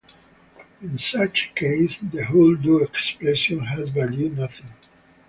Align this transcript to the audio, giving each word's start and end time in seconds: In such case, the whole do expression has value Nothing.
In 0.81 0.97
such 0.97 1.53
case, 1.53 1.99
the 1.99 2.25
whole 2.25 2.55
do 2.55 2.79
expression 2.81 3.59
has 3.59 3.89
value 3.89 4.29
Nothing. 4.29 4.73